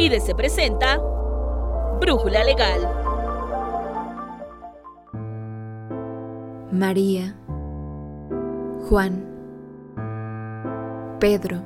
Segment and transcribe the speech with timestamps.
[0.00, 0.98] IDC presenta
[2.00, 2.88] Brújula Legal.
[6.70, 7.36] María,
[8.88, 9.24] Juan,
[11.18, 11.64] Pedro,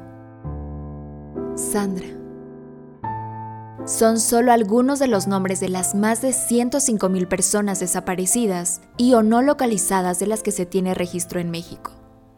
[1.57, 2.07] Sandra.
[3.85, 9.23] Son solo algunos de los nombres de las más de 105.000 personas desaparecidas y o
[9.23, 11.93] no localizadas de las que se tiene registro en México.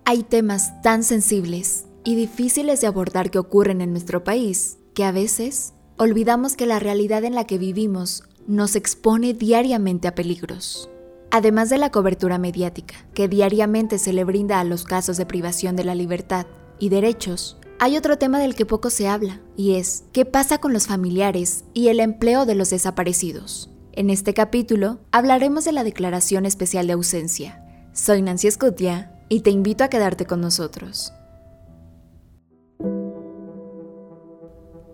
[0.04, 5.12] Hay temas tan sensibles y difíciles de abordar que ocurren en nuestro país que a
[5.12, 10.90] veces olvidamos que la realidad en la que vivimos nos expone diariamente a peligros.
[11.30, 15.76] Además de la cobertura mediática que diariamente se le brinda a los casos de privación
[15.76, 16.46] de la libertad
[16.78, 20.72] y derechos, hay otro tema del que poco se habla, y es qué pasa con
[20.72, 23.70] los familiares y el empleo de los desaparecidos.
[23.92, 27.64] En este capítulo hablaremos de la Declaración Especial de Ausencia.
[27.92, 31.12] Soy Nancy Escutia y te invito a quedarte con nosotros.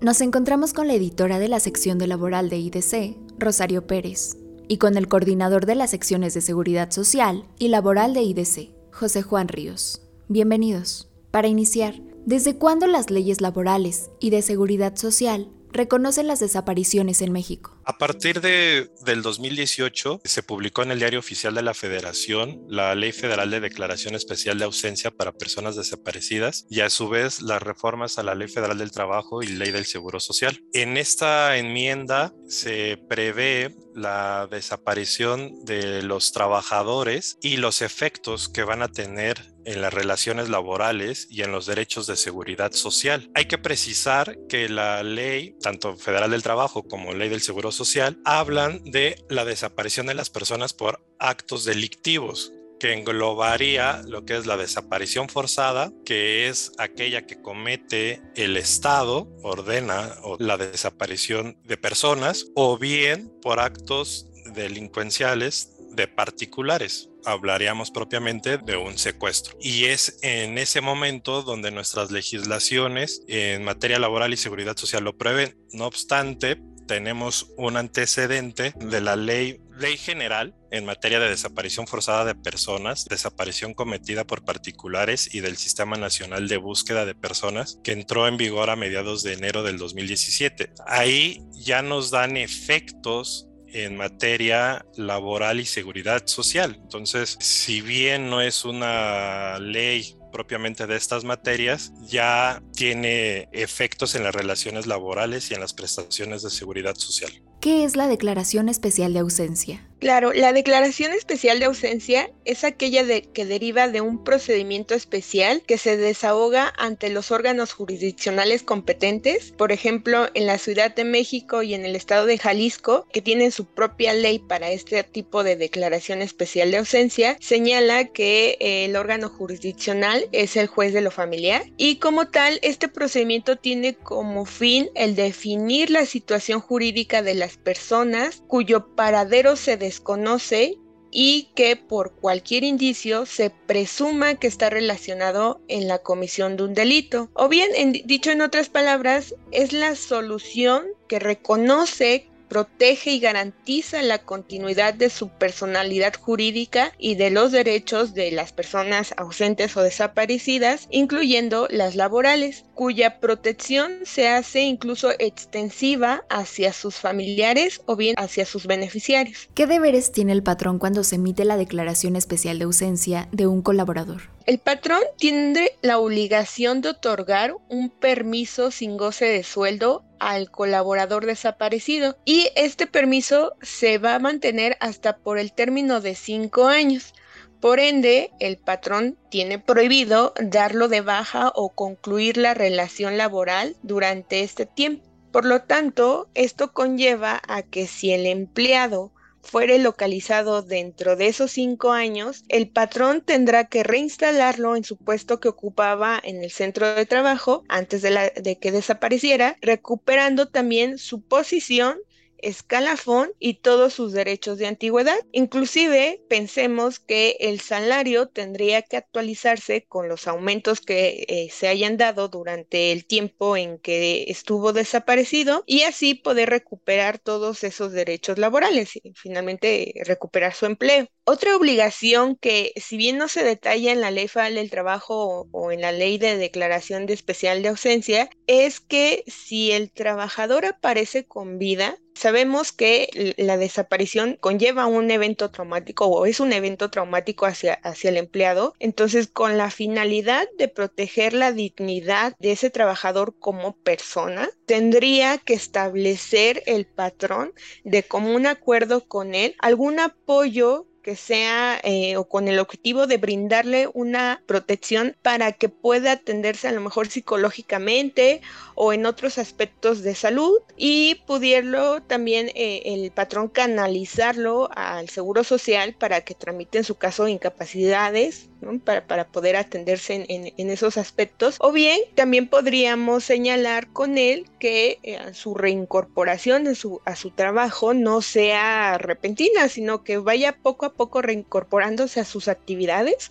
[0.02, 4.79] Nos encontramos con la editora de la sección de laboral de IDC, Rosario Pérez, y
[4.79, 9.48] con el coordinador de las secciones de Seguridad Social y Laboral de IDC, José Juan
[9.48, 10.01] Ríos.
[10.26, 11.10] Bienvenidos.
[11.30, 17.32] Para iniciar, ¿desde cuándo las leyes laborales y de seguridad social reconocen las desapariciones en
[17.32, 17.76] México.
[17.85, 22.95] A partir de, del 2018 se publicó en el Diario Oficial de la Federación la
[22.95, 27.63] Ley Federal de Declaración Especial de Ausencia para Personas Desaparecidas y a su vez las
[27.63, 30.63] reformas a la Ley Federal del Trabajo y Ley del Seguro Social.
[30.73, 38.82] En esta enmienda se prevé la desaparición de los trabajadores y los efectos que van
[38.82, 43.30] a tener en las relaciones laborales y en los derechos de seguridad social.
[43.35, 48.19] Hay que precisar que la ley, tanto federal del trabajo como ley del seguro social,
[48.25, 54.47] hablan de la desaparición de las personas por actos delictivos que englobaría lo que es
[54.47, 62.47] la desaparición forzada, que es aquella que comete el Estado, ordena la desaparición de personas,
[62.55, 69.56] o bien por actos delincuenciales de particulares hablaríamos propiamente de un secuestro.
[69.60, 75.16] Y es en ese momento donde nuestras legislaciones en materia laboral y seguridad social lo
[75.16, 75.56] prevén.
[75.72, 76.60] No obstante,
[76.91, 83.04] tenemos un antecedente de la ley, ley general en materia de desaparición forzada de personas,
[83.04, 88.37] desaparición cometida por particulares y del Sistema Nacional de Búsqueda de Personas, que entró en
[88.37, 90.72] vigor a mediados de enero del 2017.
[90.87, 96.78] Ahí ya nos dan efectos en materia laboral y seguridad social.
[96.82, 104.25] Entonces, si bien no es una ley propiamente de estas materias, ya tiene efectos en
[104.25, 107.31] las relaciones laborales y en las prestaciones de seguridad social.
[107.60, 109.89] ¿Qué es la Declaración Especial de Ausencia?
[110.00, 115.77] Claro, la declaración especial de ausencia es aquella que deriva de un procedimiento especial que
[115.77, 121.75] se desahoga ante los órganos jurisdiccionales competentes, por ejemplo, en la Ciudad de México y
[121.75, 126.22] en el estado de Jalisco, que tienen su propia ley para este tipo de declaración
[126.22, 131.62] especial de ausencia, señala que eh, el órgano jurisdiccional es el juez de lo familiar
[131.77, 137.59] y como tal, este procedimiento tiene como fin el definir la situación jurídica de las
[137.59, 140.78] personas cuyo paradero se desconoce
[141.10, 146.74] y que por cualquier indicio se presuma que está relacionado en la comisión de un
[146.74, 147.28] delito.
[147.34, 154.19] O bien, dicho en otras palabras, es la solución que reconoce protege y garantiza la
[154.19, 160.88] continuidad de su personalidad jurídica y de los derechos de las personas ausentes o desaparecidas,
[160.91, 168.44] incluyendo las laborales, cuya protección se hace incluso extensiva hacia sus familiares o bien hacia
[168.44, 169.49] sus beneficiarios.
[169.55, 173.62] ¿Qué deberes tiene el patrón cuando se emite la declaración especial de ausencia de un
[173.62, 174.22] colaborador?
[174.50, 181.25] El patrón tiene la obligación de otorgar un permiso sin goce de sueldo al colaborador
[181.25, 187.15] desaparecido y este permiso se va a mantener hasta por el término de cinco años.
[187.61, 194.41] Por ende, el patrón tiene prohibido darlo de baja o concluir la relación laboral durante
[194.41, 195.08] este tiempo.
[195.31, 201.50] Por lo tanto, esto conlleva a que si el empleado fuere localizado dentro de esos
[201.52, 206.94] cinco años, el patrón tendrá que reinstalarlo en su puesto que ocupaba en el centro
[206.94, 211.98] de trabajo antes de, de que desapareciera, recuperando también su posición
[212.42, 215.16] escalafón y todos sus derechos de antigüedad.
[215.32, 221.96] Inclusive pensemos que el salario tendría que actualizarse con los aumentos que eh, se hayan
[221.96, 228.38] dado durante el tiempo en que estuvo desaparecido y así poder recuperar todos esos derechos
[228.38, 231.06] laborales y finalmente recuperar su empleo.
[231.32, 235.71] Otra obligación que, si bien no se detalla en la Ley Federal del Trabajo o,
[235.71, 241.25] en la Ley de Declaración de Especial de Ausencia, es que si el trabajador aparece
[241.25, 247.47] con vida, Sabemos que la desaparición conlleva un evento traumático o es un evento traumático
[247.47, 248.75] hacia, hacia el empleado.
[248.79, 255.55] Entonces, con la finalidad de proteger la dignidad de ese trabajador como persona, tendría que
[255.55, 257.55] establecer el patrón
[257.85, 263.88] de común acuerdo con él algún apoyo sea eh, o con el objetivo de brindarle
[263.94, 268.40] una protección para que pueda atenderse a lo mejor psicológicamente
[268.74, 271.60] o en otros aspectos de salud y pudiera
[272.06, 278.48] también eh, el patrón canalizarlo al Seguro Social para que tramite en su caso incapacidades
[278.84, 281.56] para, poder atenderse en, esos aspectos.
[281.60, 287.30] O bien también podríamos señalar con él que eh, su reincorporación a su, a su
[287.30, 293.31] trabajo no sea repentina, sino que vaya poco a poco reincorporándose a sus actividades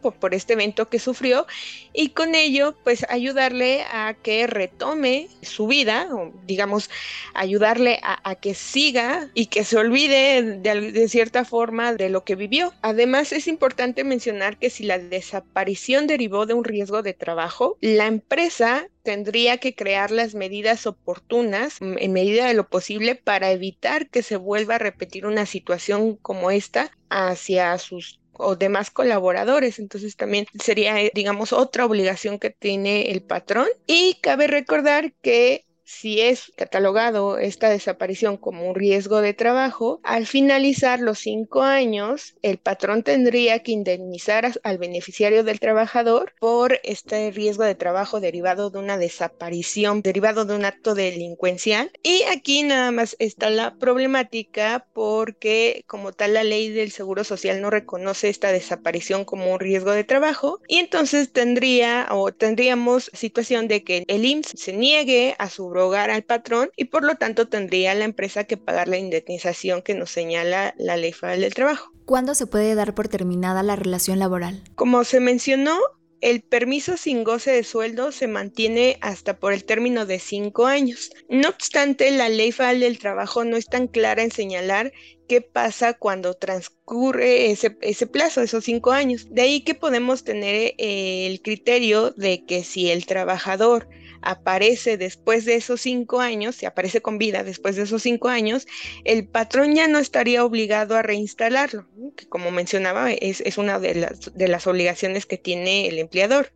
[0.00, 1.46] por, este evento que sufrió
[1.92, 6.90] y con ello pues ayudarle a que retome su vida o digamos
[7.34, 12.36] ayudarle a, que siga y que se olvide de, de cierta forma de lo que
[12.36, 12.72] vivió.
[12.82, 18.06] Además es importante mencionar que si la desaparición derivó de un riesgo de trabajo, la
[18.06, 24.22] empresa tendría que crear las medidas oportunas en medida de lo posible para evitar que
[24.22, 29.78] se vuelva a repetir una situación como esta hacia sus o demás colaboradores.
[29.78, 33.68] Entonces también sería, digamos, otra obligación que tiene el patrón.
[33.86, 40.26] Y cabe recordar que si es catalogado esta desaparición como un riesgo de trabajo, al
[40.26, 47.30] finalizar los cinco años, el patrón tendría que indemnizar al beneficiario del trabajador por este
[47.32, 51.90] riesgo de trabajo derivado de una desaparición, derivado de un acto delincuencial.
[52.02, 57.60] Y aquí nada más está la problemática porque como tal la ley del Seguro Social
[57.60, 63.66] no reconoce esta desaparición como un riesgo de trabajo y entonces tendría o tendríamos situación
[63.68, 67.48] de que el IMSS se niegue a su hogar al patrón y por lo tanto
[67.48, 71.92] tendría la empresa que pagar la indemnización que nos señala la Ley Federal del Trabajo.
[72.04, 74.62] ¿Cuándo se puede dar por terminada la relación laboral?
[74.74, 75.78] Como se mencionó,
[76.20, 81.10] el permiso sin goce de sueldo se mantiene hasta por el término de cinco años.
[81.28, 84.92] No obstante, la ley federal del trabajo no es tan clara en señalar
[85.28, 89.28] qué pasa cuando transcurre ese, ese plazo, esos cinco años.
[89.30, 93.88] De ahí que podemos tener eh, el criterio de que si el trabajador
[94.22, 98.66] aparece después de esos cinco años, si aparece con vida después de esos cinco años,
[99.04, 101.86] el patrón ya no estaría obligado a reinstalarlo,
[102.16, 106.52] que como mencionaba es, una de las, de las obligaciones que tiene el empleador,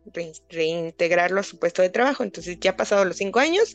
[0.49, 2.23] reintegrarlo a su puesto de trabajo.
[2.23, 3.73] Entonces ya pasado los cinco años,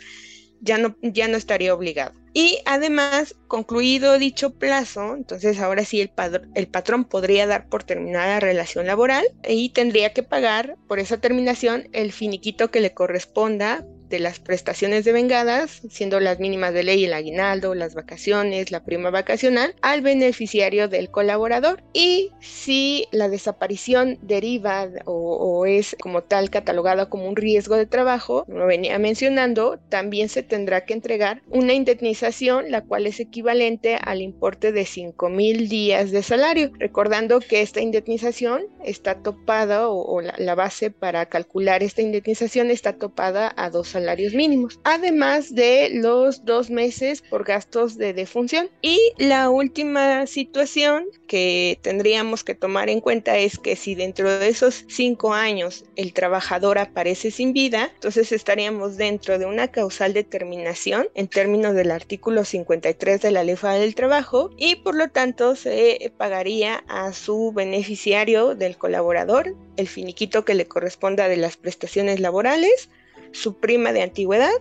[0.61, 2.13] ya no, ya no estaría obligado.
[2.33, 6.13] Y además, concluido dicho plazo, entonces ahora sí el,
[6.55, 11.19] el patrón podría dar por terminada la relación laboral y tendría que pagar por esa
[11.19, 16.83] terminación el finiquito que le corresponda de las prestaciones de vengadas, siendo las mínimas de
[16.83, 21.83] ley el aguinaldo, las vacaciones, la prima vacacional, al beneficiario del colaborador.
[21.93, 28.45] Y si la desaparición deriva o, es como tal catalogada como un riesgo de trabajo,
[28.47, 34.23] como venía mencionando, también se tendrá que entregar una indemnización, la cual es equivalente al
[34.23, 36.73] importe de 5 mil días de salario.
[36.79, 42.95] Recordando que esta indemnización está topada o, la, la, base para calcular esta indemnización está
[42.95, 44.00] topada a dos salarios
[44.35, 48.69] mínimos, además de los dos meses por gastos de defunción.
[48.83, 54.49] Y la última situación que tendríamos que tomar en cuenta es que si dentro de
[54.49, 61.09] esos cinco años el trabajador aparece sin vida, entonces estaríamos dentro de una causal determinación
[61.15, 65.57] en términos del artículo 53 de la Ley Federal del Trabajo y por lo tanto
[65.57, 72.21] se pagaría a su beneficiario del colaborador el finiquito que le corresponda de las prestaciones
[72.21, 72.89] laborales
[73.33, 74.53] su prima de antigüedad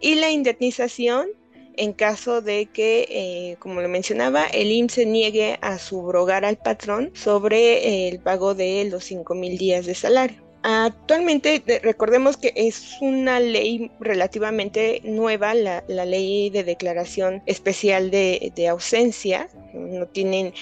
[0.00, 1.28] y la indemnización
[1.76, 6.58] en caso de que, eh, como lo mencionaba, el IMSS se niegue a subrogar al
[6.58, 10.36] patrón sobre el pago de los 5 mil días de salario.
[10.64, 18.68] Actualmente, recordemos que es una ley relativamente nueva, la, ley de declaración especial de, de
[18.68, 19.48] ausencia.
[19.74, 20.52] No tienen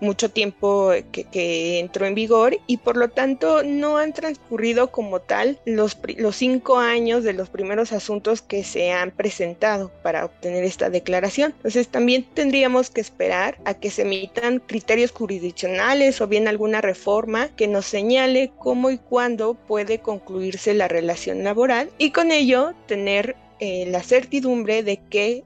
[0.00, 5.58] mucho tiempo que, entró en vigor y por lo tanto no han transcurrido como tal
[5.64, 10.90] los, los cinco años de los primeros asuntos que se han presentado para obtener esta
[10.90, 11.52] declaración.
[11.56, 17.48] Entonces también tendríamos que esperar a que se emitan criterios jurisdiccionales o bien alguna reforma
[17.56, 23.36] que nos señale cómo y cuándo puede concluirse la relación laboral y con ello tener
[23.60, 25.44] eh, la certidumbre de qué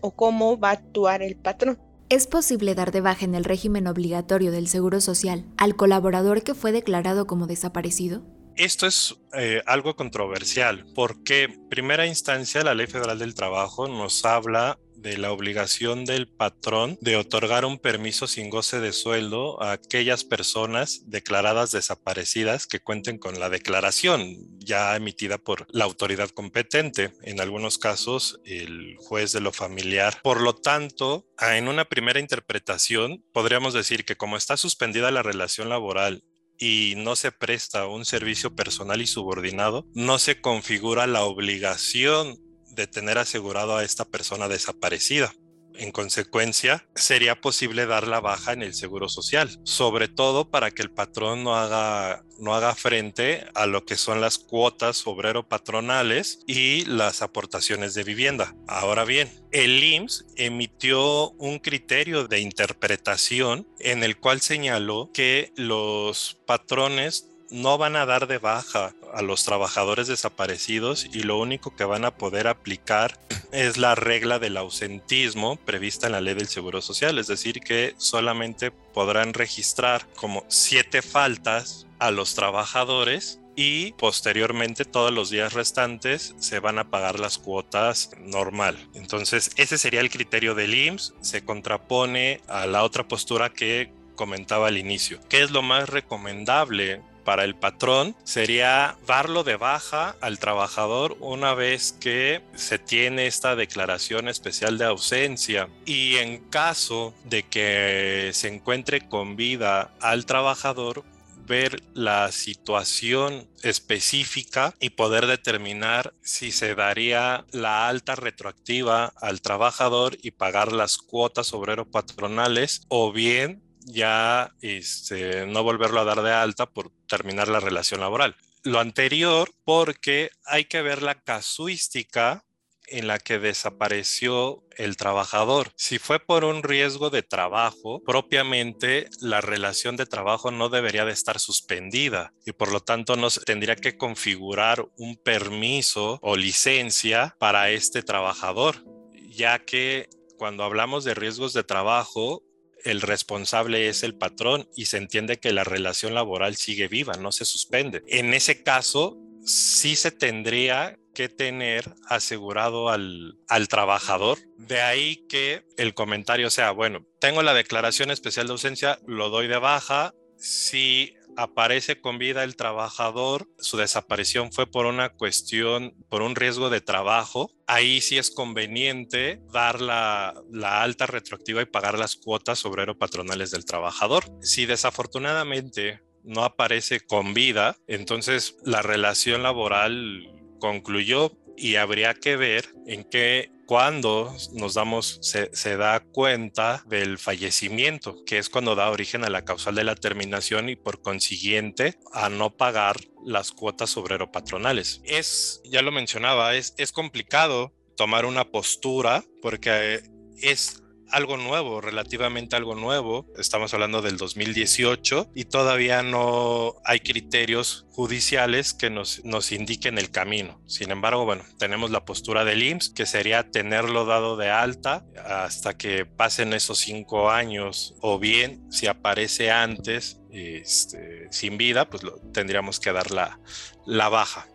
[0.00, 1.78] o cómo va a actuar el patrón.
[2.10, 6.54] ¿Es posible dar de baja en el régimen obligatorio del Seguro Social al colaborador que
[6.54, 8.22] fue declarado como desaparecido?
[8.56, 14.78] Esto es eh, algo controversial porque, primera instancia, la Ley Federal del Trabajo nos habla
[15.00, 20.24] de la obligación del patrón de otorgar un permiso sin goce de sueldo a aquellas
[20.24, 27.40] personas declaradas desaparecidas que cuenten con la declaración ya emitida por la autoridad competente, en
[27.40, 30.20] algunos casos el juez de lo familiar.
[30.22, 35.68] Por lo tanto, en una primera interpretación, podríamos decir que como está suspendida la relación
[35.68, 36.22] laboral
[36.58, 42.38] y no se presta un servicio personal y subordinado, no se configura la obligación
[42.78, 45.32] de tener asegurado a esta persona desaparecida.
[45.74, 50.82] En consecuencia, sería posible dar la baja en el seguro social, sobre todo para que
[50.82, 56.84] el patrón no haga, no haga frente a lo que son las cuotas obrero-patronales y
[56.86, 58.56] las aportaciones de vivienda.
[58.66, 66.40] Ahora bien, el IMSS emitió un criterio de interpretación en el cual señaló que los
[66.44, 71.84] patrones no van a dar de baja a los trabajadores desaparecidos y lo único que
[71.84, 73.18] van a poder aplicar
[73.52, 77.94] es la regla del ausentismo prevista en la ley del Seguro Social, es decir, que
[77.96, 86.32] solamente podrán registrar como siete faltas a los trabajadores y posteriormente todos los días restantes
[86.38, 88.78] se van a pagar las cuotas normal.
[88.94, 94.68] Entonces ese sería el criterio del IMSS, se contrapone a la otra postura que comentaba
[94.68, 95.18] al inicio.
[95.28, 101.52] ¿Qué es lo más recomendable para el patrón sería darlo de baja al trabajador una
[101.52, 105.68] vez que se tiene esta declaración especial de ausencia.
[105.84, 111.04] Y en caso de que se encuentre con vida al trabajador
[111.46, 120.16] ver la situación específica y poder determinar si se daría la alta retroactiva al trabajador
[120.22, 126.32] y pagar las cuotas obrero patronales o bien ya este, no volverlo a dar de
[126.32, 128.36] alta por terminar la relación laboral.
[128.62, 132.44] Lo anterior porque hay que ver la casuística
[132.90, 135.72] en la que desapareció el trabajador.
[135.76, 141.12] Si fue por un riesgo de trabajo, propiamente la relación de trabajo no debería de
[141.12, 147.36] estar suspendida y por lo tanto no se tendría que configurar un permiso o licencia
[147.38, 148.84] para este trabajador,
[149.28, 152.42] ya que cuando hablamos de riesgos de trabajo,
[152.84, 157.32] el responsable es el patrón y se entiende que la relación laboral sigue viva, no
[157.32, 158.02] se suspende.
[158.06, 164.38] En ese caso, sí se tendría que tener asegurado al, al, trabajador.
[164.56, 169.48] De ahí que el comentario sea, bueno, tengo la declaración especial de ausencia, lo doy
[169.48, 170.14] de baja.
[170.36, 176.68] Si aparece con vida el trabajador, su desaparición fue por una cuestión, por un riesgo
[176.68, 180.34] de trabajo, ahí sí es conveniente dar la,
[180.82, 184.24] alta retroactiva y pagar las cuotas obrero patronales del trabajador.
[184.42, 190.26] Si desafortunadamente no aparece con vida, entonces la relación laboral
[190.58, 198.24] concluyó y habría que ver en qué cuando nos damos, se, da cuenta del fallecimiento,
[198.24, 202.30] que es cuando da origen a la causal de la terminación y por consiguiente a
[202.30, 202.96] no pagar
[203.26, 205.02] las cuotas obrero patronales.
[205.04, 210.00] Es, ya lo mencionaba, es, es complicado tomar una postura porque
[210.40, 213.26] es algo nuevo, relativamente algo nuevo.
[213.36, 220.10] Estamos hablando del 2018 y todavía no hay criterios judiciales que nos, nos indiquen el
[220.10, 220.60] camino.
[220.66, 225.76] Sin embargo, bueno, tenemos la postura del IMSS, que sería tenerlo dado de alta hasta
[225.76, 232.18] que pasen esos cinco años o bien si aparece antes este, sin vida, pues lo,
[232.32, 233.40] tendríamos que dar la,
[233.86, 234.46] la baja.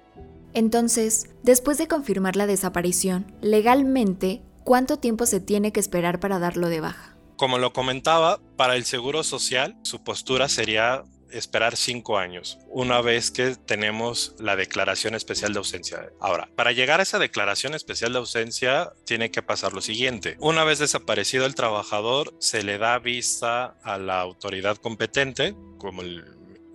[0.54, 6.70] Entonces, después de confirmar la desaparición, legalmente, ¿cuánto tiempo se tiene que esperar para darlo
[6.70, 7.18] de baja?
[7.38, 13.32] Como lo comentaba, para el Seguro Social su postura sería esperar cinco años, una vez
[13.32, 16.12] que tenemos la declaración especial de ausencia.
[16.20, 20.38] Ahora, para llegar a esa declaración especial de ausencia, tiene que pasar lo siguiente.
[20.40, 26.04] Una vez desaparecido el trabajador, se le da vista a la autoridad competente, como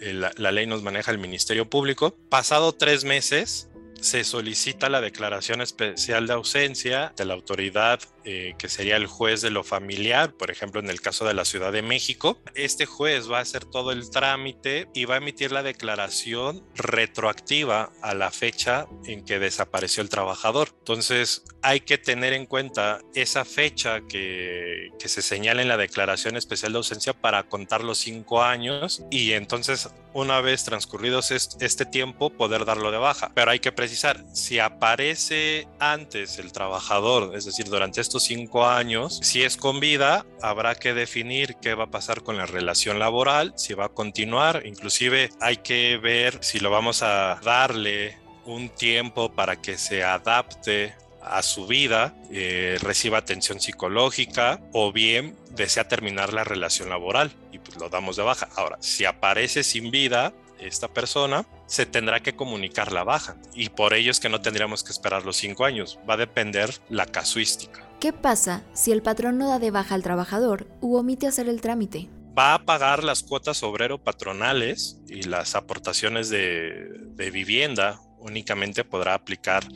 [0.01, 2.17] la ley nos maneja el Ministerio Público.
[2.29, 3.68] Pasado tres meses,
[4.01, 8.01] se solicita la declaración especial de ausencia de la autoridad
[8.31, 11.47] eh, que sería el juez de lo familiar, por ejemplo en el caso de la
[11.47, 12.39] Ciudad de México.
[12.55, 17.91] Este juez va a hacer todo el trámite y va a emitir la declaración retroactiva
[18.03, 20.69] a la fecha en que desapareció el trabajador.
[20.81, 26.37] Entonces hay que tener en cuenta esa fecha que, que se señala en la declaración
[26.37, 32.31] especial de ausencia para contar los cinco años y entonces una vez transcurridos este tiempo
[32.31, 33.31] poder darlo de baja.
[33.35, 39.21] Pero hay que precisar, si aparece antes el trabajador, es decir, durante estos cinco años,
[39.23, 43.53] si es con vida, habrá que definir qué va a pasar con la relación laboral,
[43.57, 49.31] si va a continuar, inclusive hay que ver si lo vamos a darle un tiempo
[49.31, 56.33] para que se adapte a su vida, eh, reciba atención psicológica o bien desea terminar
[56.33, 58.49] la relación laboral y pues lo damos de baja.
[58.57, 63.95] Ahora, si aparece sin vida esta persona, se tendrá que comunicar la baja y por
[63.95, 66.01] ello es que no tendríamos que esperar los cinco años.
[66.09, 67.89] Va a depender la casuística.
[68.01, 71.61] ¿Qué pasa si el patrón no da de baja al trabajador u omite hacer el
[71.61, 72.09] trámite?
[72.39, 79.15] va a pagar las cuotas obrero patronales y las aportaciones de, de, vivienda únicamente podrá
[79.15, 79.67] aplicar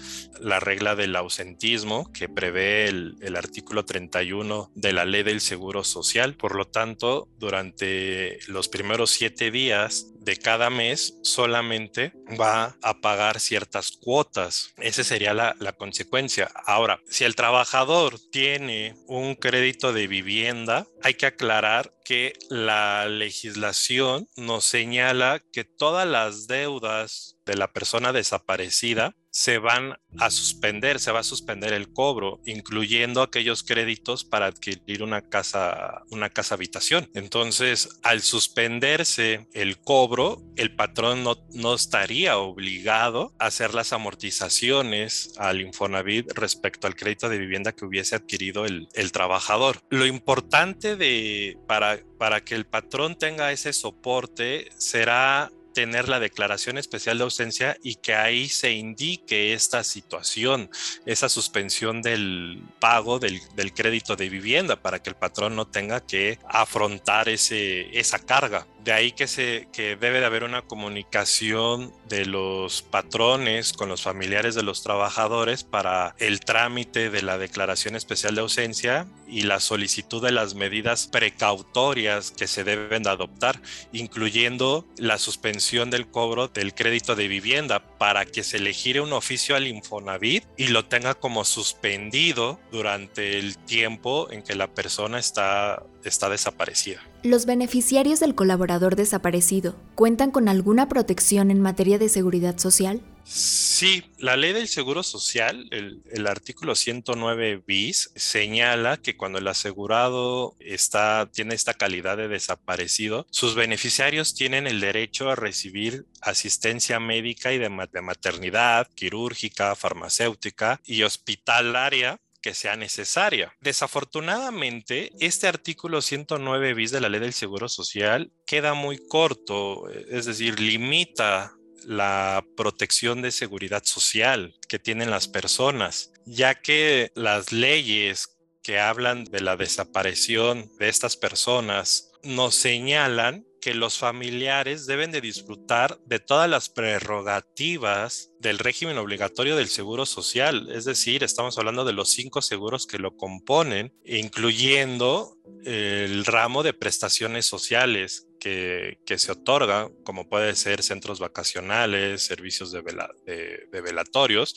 [0.40, 6.34] la regla del ausentismo que prevé el, artículo 31 de la ley del Seguro Social.
[6.34, 13.40] Por lo tanto, durante los primeros siete días de cada mes solamente va a pagar
[13.40, 14.72] ciertas cuotas.
[14.78, 16.50] Esa sería la, consecuencia.
[16.66, 24.28] Ahora, si el trabajador tiene un crédito de vivienda, hay que aclarar que la legislación
[24.36, 31.10] nos señala que todas las deudas de la persona desaparecida se van a suspender, se
[31.10, 37.08] va a suspender el cobro, incluyendo aquellos créditos para adquirir una casa, una casa habitación.
[37.14, 45.32] Entonces, al suspenderse el cobro, el patrón no, no estaría obligado a hacer las amortizaciones
[45.38, 49.78] al Infonavit respecto al crédito de vivienda que hubiese adquirido el, el trabajador.
[49.88, 56.78] Lo importante de, para, para que el patrón tenga ese soporte será tener la declaración
[56.78, 60.70] especial de ausencia y que ahí se indique esta situación,
[61.06, 63.40] esa suspensión del pago del,
[63.74, 68.66] crédito de vivienda para que el patrón no tenga que afrontar ese, esa carga.
[68.84, 74.02] De ahí que, se, que debe de haber una comunicación de los patrones con los
[74.02, 79.60] familiares de los trabajadores para el trámite de la declaración especial de ausencia y la
[79.60, 83.62] solicitud de las medidas precautorias que se deben de adoptar,
[83.92, 89.12] incluyendo la suspensión del cobro del crédito de vivienda para que se le gire un
[89.12, 95.20] oficio al Infonavit y lo tenga como suspendido durante el tiempo en que la persona
[95.20, 97.00] está, está desaparecida.
[97.24, 103.00] ¿Los beneficiarios del colaborador desaparecido cuentan con alguna protección en materia de seguridad social?
[103.22, 110.56] Sí, la ley del Seguro Social, el, artículo 109 bis, señala que cuando el asegurado
[110.58, 117.52] está, tiene esta calidad de desaparecido, sus beneficiarios tienen el derecho a recibir asistencia médica
[117.52, 123.56] y de maternidad, quirúrgica, farmacéutica y hospitalaria que sea necesaria.
[123.60, 130.26] Desafortunadamente, este artículo 109 bis de la ley del Seguro Social queda muy corto, es
[130.26, 131.54] decir, limita
[131.86, 139.24] la protección de seguridad social que tienen las personas, ya que las leyes que hablan
[139.24, 146.18] de la desaparición de estas personas nos señalan que los familiares deben de disfrutar de
[146.18, 150.68] todas las prerrogativas del régimen obligatorio del seguro social.
[150.72, 156.74] Es decir, estamos hablando de los cinco seguros que lo componen, incluyendo el ramo de
[156.74, 164.56] prestaciones sociales que, que se otorga, como puede ser centros vacacionales, servicios de, de velatorios,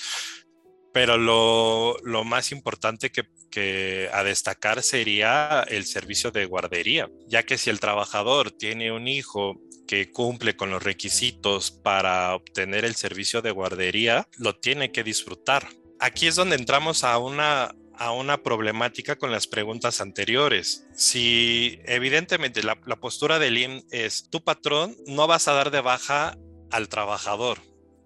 [0.95, 7.69] pero lo, más importante que, a destacar sería el servicio de guardería, ya que si
[7.69, 13.51] el trabajador tiene un hijo que cumple con los requisitos para obtener el servicio de
[13.51, 15.67] guardería, lo tiene que disfrutar.
[15.99, 20.87] Aquí es donde entramos a una, a una problemática con las preguntas anteriores.
[20.93, 25.81] Si evidentemente la, la postura del IM es, tu patrón no vas a dar de
[25.81, 26.37] baja
[26.71, 27.59] al trabajador,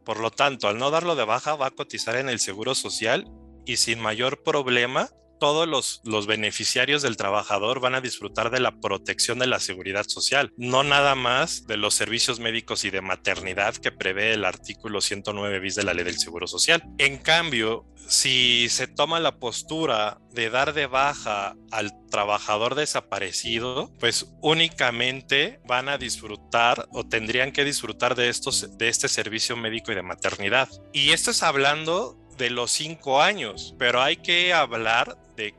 [0.10, 3.30] por lo tanto, al no darlo de baja, va a cotizar en el Seguro Social
[3.64, 5.08] y sin mayor problema,
[5.40, 10.06] todos los, los, beneficiarios del trabajador van a disfrutar de la protección de la seguridad
[10.08, 15.02] social, no nada más de los servicios médicos y de maternidad que prevé el artículo
[15.02, 16.84] 109 bis de la ley del Seguro Social.
[16.98, 24.34] En cambio, si se toma la postura de dar de baja al trabajador desaparecido, pues
[24.42, 29.96] únicamente van a disfrutar o tendrían que disfrutar de, estos, de este servicio médico y
[29.96, 30.68] de maternidad.
[30.92, 35.16] Y esto es hablando de los cinco años, pero hay que hablar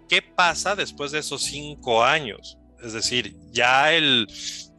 [0.09, 2.59] qué pasa después de esos cinco años.
[2.83, 4.27] Es decir, ya el,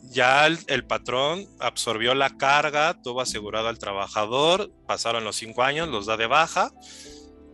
[0.10, 6.08] ya el, patrón absorbió la carga, tuvo asegurado al trabajador, pasaron los cinco años, los
[6.08, 6.72] da de baja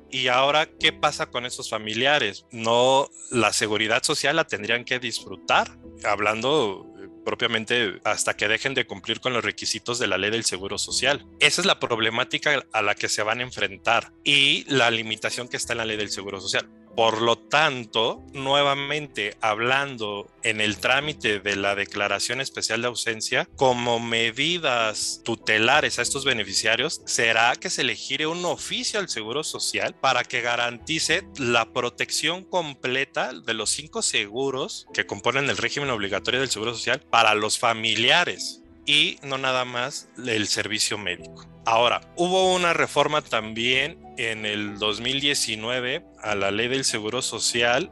[0.09, 2.45] y ahora, ¿qué pasa con esos familiares?
[2.51, 8.87] No, la seguridad social la tendrían que disfrutar, hablando eh, propiamente hasta que dejen de
[8.87, 11.25] cumplir con los requisitos de la ley del seguro social.
[11.39, 15.57] Esa es la problemática a la que se van a enfrentar y la limitación que
[15.57, 16.69] está en la ley del seguro social.
[16.97, 23.99] Por lo tanto, nuevamente hablando en el trámite de la declaración especial de ausencia, como
[23.99, 29.93] medidas tutelares a estos beneficiarios, será que se le gire un oficio al Seguro Social
[29.93, 36.39] para que garantice la protección completa de los cinco seguros que componen el régimen obligatorio
[36.39, 41.45] del Seguro Social para los familiares y no nada más el servicio médico.
[41.65, 47.91] Ahora, hubo una reforma también en el 2019 a la ley del Seguro Social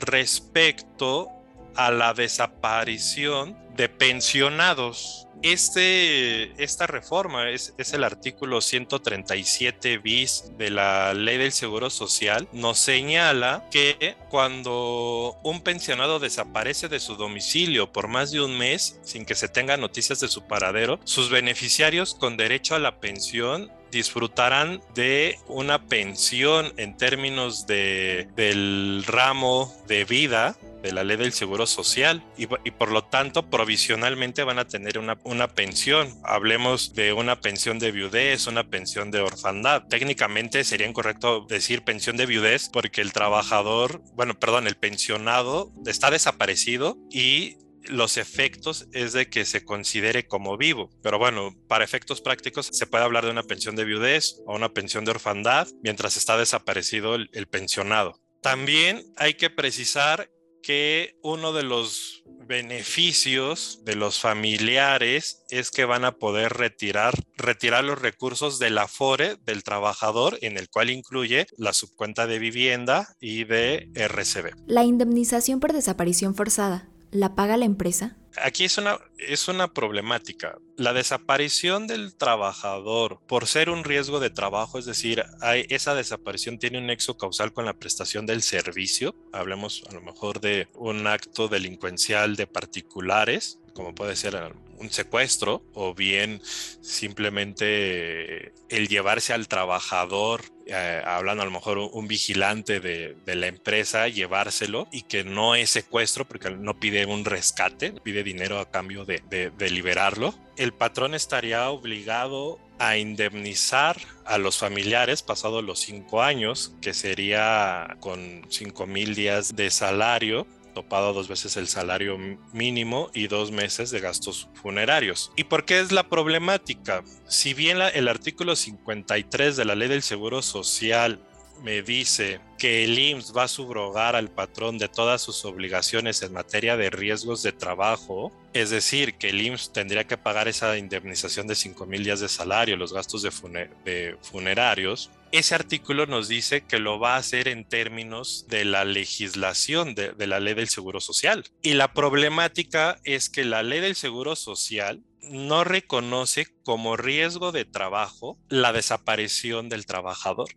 [0.00, 1.28] respecto
[1.76, 5.26] a la desaparición de pensionados.
[5.42, 12.46] Este, esta reforma es, es, el artículo 137 bis de la ley del Seguro Social.
[12.52, 19.00] Nos señala que cuando un pensionado desaparece de su domicilio por más de un mes
[19.02, 23.72] sin que se tenga noticias de su paradero, sus beneficiarios con derecho a la pensión
[23.90, 31.32] disfrutarán de una pensión en términos de, del ramo de vida de la ley del
[31.32, 36.20] Seguro Social y, por lo tanto provisionalmente van a tener una, una pensión.
[36.24, 39.84] Hablemos de una pensión de viudez, una pensión de orfandad.
[39.88, 46.10] Técnicamente sería incorrecto decir pensión de viudez porque el trabajador, bueno, perdón, el pensionado está
[46.10, 50.90] desaparecido y los efectos es de que se considere como vivo.
[51.02, 54.68] Pero bueno, para efectos prácticos se puede hablar de una pensión de viudez o una
[54.68, 58.20] pensión de orfandad mientras está desaparecido el pensionado.
[58.42, 60.30] También hay que precisar
[60.62, 67.84] que uno de los beneficios de los familiares es que van a poder retirar, retirar
[67.84, 73.44] los recursos del afore del trabajador, en el cual incluye la subcuenta de vivienda y
[73.44, 74.54] de RCB.
[74.66, 78.16] La indemnización por desaparición forzada ¿La paga la empresa?
[78.42, 80.56] Aquí es una, es una problemática.
[80.76, 86.58] La desaparición del trabajador por ser un riesgo de trabajo, es decir, hay, esa desaparición
[86.58, 89.14] tiene un nexo causal con la prestación del servicio.
[89.32, 94.36] Hablemos a lo mejor de un acto delincuencial de particulares, como puede ser
[94.80, 96.40] un secuestro o bien
[96.80, 104.08] simplemente el llevarse al trabajador, eh, hablando a lo mejor un, vigilante de, la empresa,
[104.08, 109.04] llevárselo y que no es secuestro porque no pide un rescate, pide dinero a cambio
[109.04, 110.34] de, de, de liberarlo.
[110.56, 117.96] El patrón estaría obligado a indemnizar a los familiares pasados los cinco años, que sería
[118.00, 122.18] con cinco mil días de salario topado dos veces el salario
[122.52, 125.32] mínimo y dos meses de gastos funerarios.
[125.36, 127.04] ¿Y por qué es la problemática?
[127.26, 131.20] Si bien el artículo 53 de la ley del Seguro Social
[131.62, 136.32] me dice que el IMSS va a subrogar al patrón de todas sus obligaciones en
[136.32, 141.46] materia de riesgos de trabajo, es decir, que el IMSS tendría que pagar esa indemnización
[141.46, 146.26] de 5 mil días de salario, los gastos de, funer de funerarios, ese artículo nos
[146.26, 150.68] dice que lo va a hacer en términos de la legislación de, la ley del
[150.68, 151.44] Seguro Social.
[151.62, 157.64] Y la problemática es que la ley del Seguro Social no reconoce como riesgo de
[157.64, 160.48] trabajo la desaparición del trabajador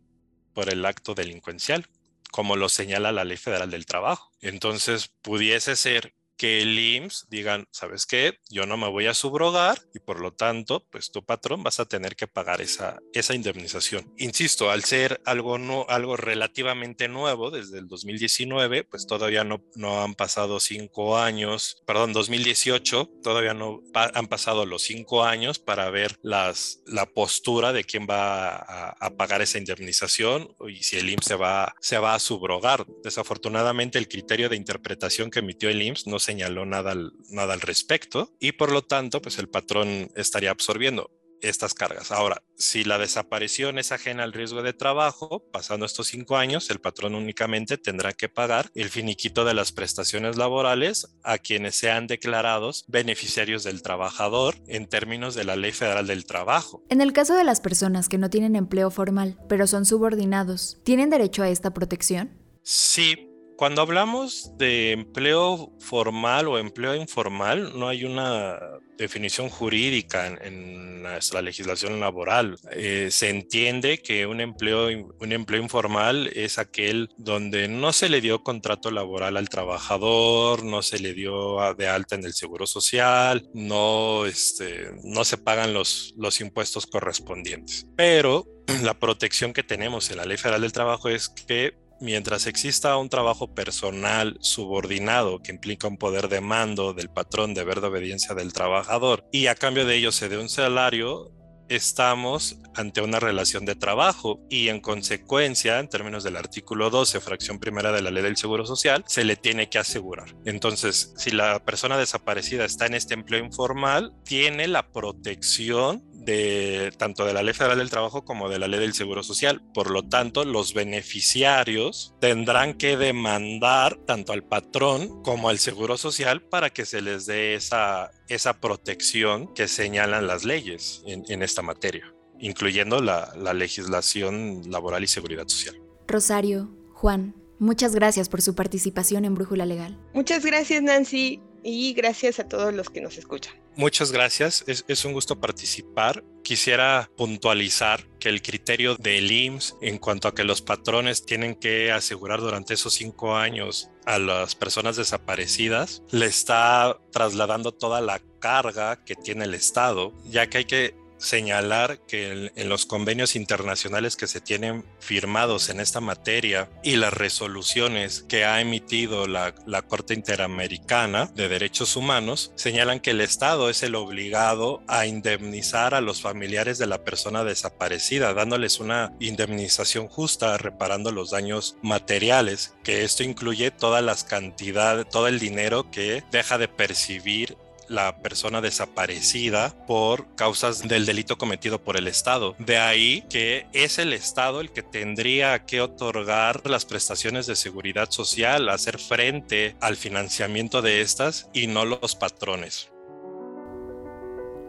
[0.54, 1.88] por el acto delincuencial,
[2.32, 4.32] como lo señala la Ley Federal del Trabajo.
[4.42, 6.14] Entonces, pudiese ser
[6.44, 8.38] que el IMSS digan, ¿sabes qué?
[8.50, 11.86] Yo no me voy a subrogar y por lo tanto, pues tu patrón vas a
[11.86, 14.14] tener que pagar esa, esa indemnización.
[14.18, 20.04] Insisto, al ser algo, no, algo relativamente nuevo desde el 2019, pues todavía no, no
[20.04, 26.20] han pasado cinco años, perdón, 2018, todavía no han pasado los cinco años para ver
[26.24, 31.36] las, la postura de quién va a, pagar esa indemnización y si el IMSS se
[31.36, 32.86] va, se va a subrogar.
[33.02, 37.62] Desafortunadamente, el criterio de interpretación que emitió el IMSS no señaló nada al, nada al
[37.62, 42.12] respecto y por lo tanto, pues el patrón estaría absorbiendo estas cargas.
[42.12, 46.80] Ahora, si la desaparición es ajena al riesgo de trabajo, pasando estos cinco años, el
[46.80, 52.86] patrón únicamente tendrá que pagar el finiquito de las prestaciones laborales a quienes sean declarados
[52.88, 56.82] beneficiarios del trabajador en términos de la Ley Federal del Trabajo.
[56.90, 61.10] En el caso de las personas que no tienen empleo formal, pero son subordinados, ¿tienen
[61.10, 62.32] derecho a esta protección?
[62.64, 68.60] Sí, cuando hablamos de empleo formal o empleo informal, no hay una
[68.98, 72.58] definición jurídica en, en nuestra legislación laboral.
[72.72, 74.88] Eh, se entiende que un empleo,
[75.20, 80.82] un empleo informal es aquel donde no se le dio contrato laboral al trabajador, no
[80.82, 86.14] se le dio de alta en el seguro social, no, este, no se pagan los,
[86.18, 87.88] los impuestos correspondientes.
[87.96, 88.48] Pero
[88.84, 93.10] la protección que tenemos en la Ley Federal del Trabajo es que mientras exista un
[93.10, 98.52] trabajo personal subordinado que implica un poder de mando del patrón, deber de obediencia del
[98.52, 101.32] trabajador y a cambio de ello se dé un salario,
[101.70, 107.58] estamos ante una relación de trabajo y en consecuencia, en términos del artículo 12, fracción
[107.58, 110.36] primera de la ley del Seguro Social, se le tiene que asegurar.
[110.46, 117.26] Entonces, si la persona desaparecida está en este empleo informal, tiene la protección de tanto
[117.26, 119.62] de la Ley Federal del Trabajo como de la Ley del Seguro Social.
[119.74, 126.42] Por lo tanto, los beneficiarios tendrán que demandar tanto al patrón como al Seguro Social
[126.42, 132.14] para que se les dé esa, esa protección que señalan las leyes en, esta materia,
[132.40, 135.76] incluyendo la, la legislación laboral y seguridad social.
[136.08, 140.00] Rosario, Juan, muchas gracias por su participación en Brújula Legal.
[140.14, 143.54] Muchas gracias, Nancy, y gracias a todos los que nos escuchan.
[143.76, 146.24] Muchas gracias, es, un gusto participar.
[146.44, 151.92] Quisiera puntualizar que el criterio del IMSS en cuanto a que los patrones tienen que
[151.92, 159.04] asegurar durante esos cinco años a las personas desaparecidas, le está trasladando toda la carga
[159.04, 164.28] que tiene el Estado, ya que hay que señalar que en, los convenios internacionales que
[164.28, 170.14] se tienen firmados en esta materia y las resoluciones que ha emitido la, la Corte
[170.14, 176.22] Interamericana de Derechos Humanos señalan que el Estado es el obligado a indemnizar a los
[176.22, 183.24] familiares de la persona desaparecida, dándoles una indemnización justa, reparando los daños materiales, que esto
[183.24, 187.58] incluye todas las cantidades, todo el dinero que deja de percibir
[187.94, 192.56] la persona desaparecida por causas del delito cometido por el Estado.
[192.60, 198.10] De ahí que es el Estado el que tendría que otorgar las prestaciones de seguridad
[198.12, 202.90] social, hacer frente al financiamiento de estas y no los patrones.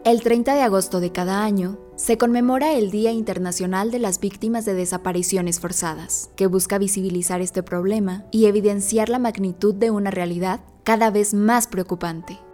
[0.05, 4.63] El 30 de agosto de cada año se conmemora el Día Internacional de las Víctimas
[4.63, 10.59] de Desapariciones Forzadas, que busca visibilizar este problema y evidenciar la magnitud de una realidad
[10.83, 12.44] cada vez más preocupante.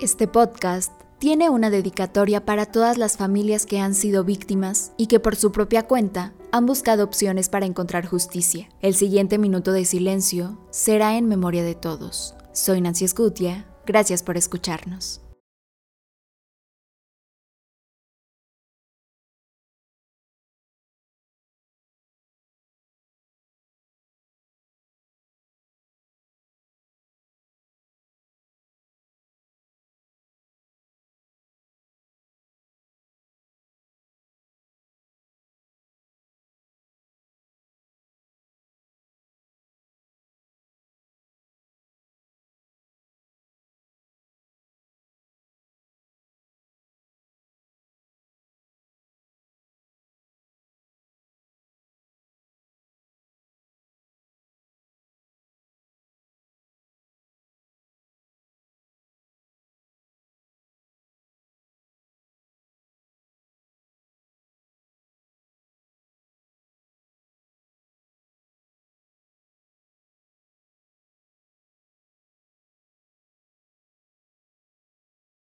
[0.00, 5.20] Este podcast tiene una dedicatoria para todas las familias que han sido víctimas y que
[5.20, 8.68] por su propia cuenta han buscado opciones para encontrar justicia.
[8.80, 12.34] El siguiente minuto de silencio será en memoria de todos.
[12.52, 15.23] Soy Nancy Escutia, gracias por escucharnos.